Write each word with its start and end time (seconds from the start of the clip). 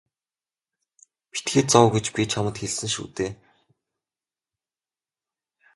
Битгий 1.33 1.63
зов 1.71 1.87
гэж 1.95 2.05
би 2.15 2.21
чамд 2.31 2.55
хэлсэн 2.59 2.89
шүү 2.95 3.07
дээ. 3.15 3.31